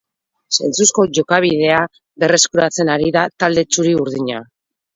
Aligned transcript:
Zentzuzko 0.55 1.05
jokabidea 1.17 1.83
berreskuratzen 2.25 2.93
ari 2.97 3.15
da 3.19 3.27
talde 3.45 3.69
txuri-urdina. 3.73 4.45